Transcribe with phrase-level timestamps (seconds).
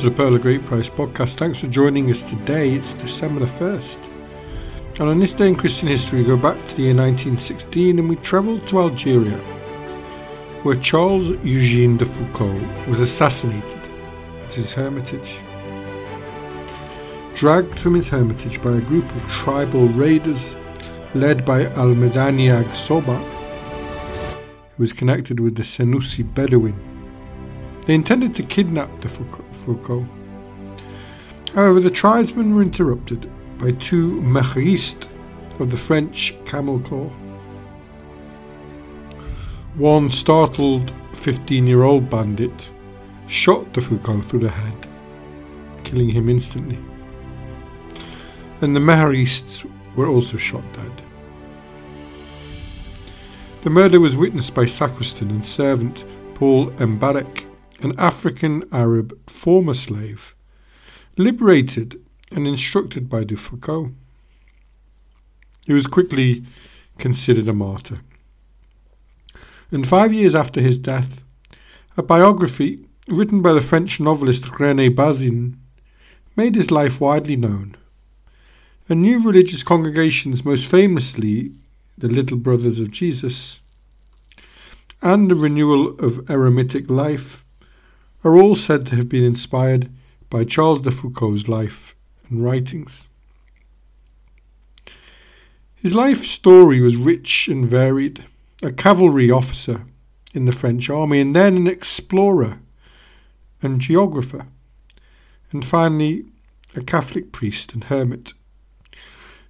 [0.00, 1.34] To the Pearl of Great Price podcast.
[1.34, 2.72] Thanks for joining us today.
[2.72, 3.98] It's December the 1st.
[4.98, 8.08] And on this day in Christian history, we go back to the year 1916 and
[8.08, 9.36] we travel to Algeria,
[10.62, 13.78] where Charles Eugene de Foucauld was assassinated
[14.48, 15.38] at his hermitage.
[17.34, 20.48] Dragged from his hermitage by a group of tribal raiders
[21.14, 23.18] led by Al Medani Ag Soba,
[24.78, 26.74] who was connected with the Senussi Bedouin.
[27.86, 30.06] They intended to kidnap de Foucauld Foucauld.
[31.54, 35.06] However, the tribesmen were interrupted by two mehristes
[35.58, 37.12] of the French camel corps.
[39.74, 42.70] One startled 15 year old bandit
[43.26, 44.88] shot de Foucauld through the head,
[45.84, 46.78] killing him instantly.
[48.60, 49.64] And the mehristes
[49.96, 51.02] were also shot dead.
[53.62, 57.44] The murder was witnessed by sacristan and servant Paul Embarek
[57.80, 60.34] an African Arab former slave,
[61.16, 62.00] liberated
[62.30, 63.94] and instructed by de Foucauld.
[65.66, 66.44] He was quickly
[66.98, 68.00] considered a martyr.
[69.70, 71.20] And five years after his death,
[71.96, 75.58] a biography written by the French novelist René Bazin
[76.36, 77.76] made his life widely known.
[78.88, 81.52] And new religious congregations, most famously
[81.96, 83.60] the Little Brothers of Jesus,
[85.02, 87.44] and the renewal of eremitic life
[88.22, 89.90] are all said to have been inspired
[90.28, 91.94] by Charles de Foucauld's life
[92.28, 93.04] and writings.
[95.74, 98.24] His life story was rich and varied.
[98.62, 99.86] A cavalry officer
[100.34, 102.58] in the French army, and then an explorer
[103.62, 104.46] and geographer,
[105.50, 106.26] and finally
[106.76, 108.34] a Catholic priest and hermit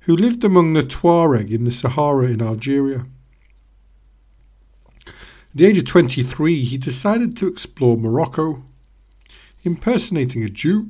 [0.00, 3.06] who lived among the Tuareg in the Sahara in Algeria.
[5.58, 8.62] At the age of 23, he decided to explore Morocco,
[9.64, 10.86] impersonating a Jew.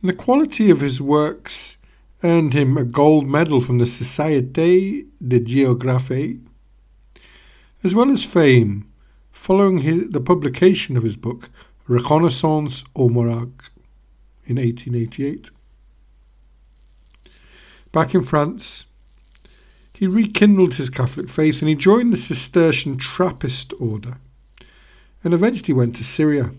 [0.00, 1.78] And the quality of his works
[2.22, 6.40] earned him a gold medal from the Société de Géographie,
[7.82, 8.88] as well as fame
[9.32, 11.50] following his, the publication of his book
[11.88, 13.72] Reconnaissance au Maroc
[14.46, 15.50] in 1888.
[17.90, 18.84] Back in France,
[19.98, 24.18] he rekindled his Catholic faith and he joined the Cistercian Trappist order
[25.24, 26.52] and eventually went to Syria.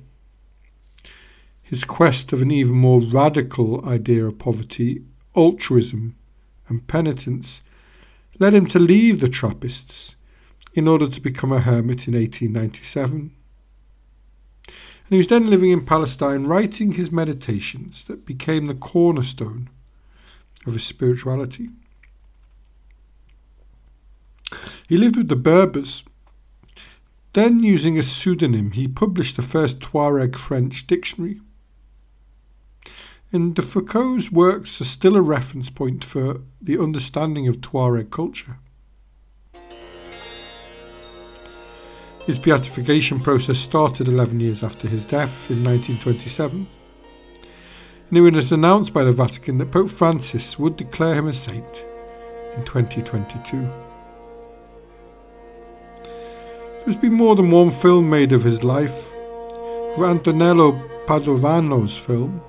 [1.61, 5.03] His quest of an even more radical idea of poverty,
[5.37, 6.17] altruism,
[6.67, 7.61] and penitence
[8.39, 10.17] led him to leave the Trappists
[10.73, 13.31] in order to become a hermit in 1897.
[14.67, 14.75] And
[15.11, 19.69] he was then living in Palestine writing his meditations that became the cornerstone
[20.65, 21.69] of his spirituality.
[24.89, 26.03] He lived with the Berbers.
[27.33, 31.41] Then, using a pseudonym, he published the first Tuareg French dictionary.
[33.31, 38.57] And de Foucauld's works are still a reference point for the understanding of Tuareg culture.
[42.25, 46.65] His beatification process started 11 years after his death in 1927,
[48.09, 51.85] and it was announced by the Vatican that Pope Francis would declare him a saint
[52.55, 53.88] in 2022.
[56.89, 59.11] There's been more than one film made of his life.
[59.95, 60.71] Antonello
[61.05, 62.41] Padovano's film,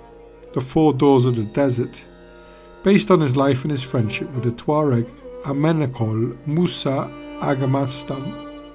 [0.55, 2.03] The Four Doors of the Desert,
[2.83, 5.07] based on his life and his friendship with the Tuareg
[5.45, 7.11] Amenokal Musa
[7.43, 8.73] Agamastan.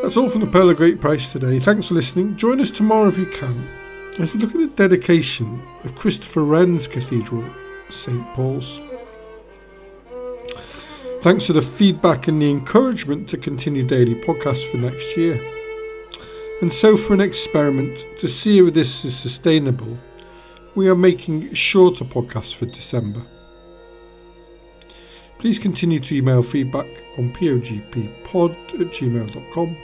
[0.00, 1.58] That's all from the Pearl of Great Price today.
[1.58, 2.36] Thanks for listening.
[2.36, 3.68] Join us tomorrow if you can
[4.20, 7.44] as we look at the dedication of Christopher Wren's Cathedral,
[7.90, 8.78] St Paul's.
[11.20, 15.36] Thanks for the feedback and the encouragement to continue daily podcasts for next year.
[16.62, 19.98] And so, for an experiment to see if this is sustainable,
[20.76, 23.26] we are making shorter podcasts for December.
[25.40, 26.86] Please continue to email feedback
[27.18, 29.76] on pogppod at gmail.com.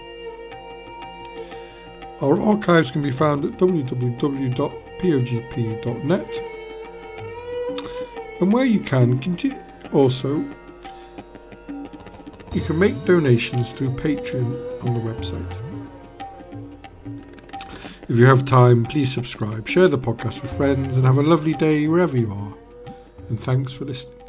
[2.21, 4.81] Our archives can be found at www.pogp.net.
[8.41, 9.59] And where you can, continue
[9.93, 10.45] also
[12.55, 15.57] you can make donations through Patreon on the website.
[18.09, 21.55] If you have time, please subscribe, share the podcast with friends, and have a lovely
[21.55, 22.55] day wherever you are.
[23.29, 24.24] And thanks for listening.